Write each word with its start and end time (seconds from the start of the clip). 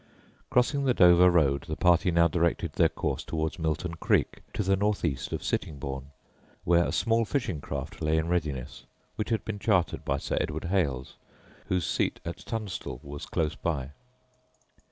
Crossing 0.49 0.83
the 0.85 0.95
Dover 0.95 1.29
road, 1.29 1.65
the 1.67 1.75
party 1.75 2.09
now 2.09 2.27
directed 2.27 2.73
their 2.73 2.89
course 2.89 3.23
towards 3.23 3.59
Milton 3.59 3.93
Creek, 3.93 4.41
to 4.51 4.63
the 4.63 4.75
north 4.75 5.05
east 5.05 5.31
of 5.31 5.43
Sittingbourne, 5.43 6.07
where 6.63 6.85
a 6.85 6.91
small 6.91 7.23
fishing 7.23 7.61
craft 7.61 8.01
lay 8.01 8.17
in 8.17 8.27
readiness, 8.27 8.87
which 9.15 9.29
had 9.29 9.45
been 9.45 9.59
chartered 9.59 10.03
by 10.03 10.17
Sir 10.17 10.39
Edward 10.41 10.63
Hales, 10.63 11.17
whose 11.67 11.85
seat 11.85 12.19
at 12.25 12.37
Tunstall 12.39 12.99
was 13.03 13.27
close 13.27 13.53
by. 13.53 13.91